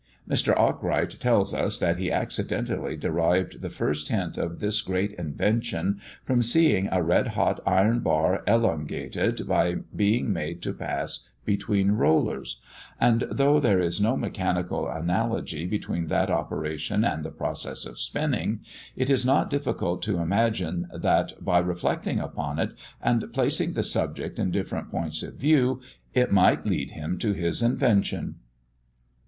[0.27, 0.57] Mr.
[0.57, 6.41] Arkwright tells us, that he accidentally derived the first hint of this great invention from
[6.41, 12.59] seeing a red hot iron bar elongated by being made to pass between rollers;
[12.99, 18.61] and, though there is no mechanical analogy between that operation and the process of spinning,
[18.95, 22.71] it is not difficult to imagine that, by reflecting upon it,
[23.03, 25.79] and placing the subject in different points of view,
[26.15, 28.37] it might lead him to his invention.